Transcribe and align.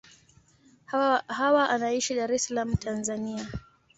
Hawa 1.27 1.67
anaishi 1.69 2.15
Dar 2.15 2.31
es 2.31 2.43
Salaam, 2.43 2.75
Tanzania. 2.77 3.47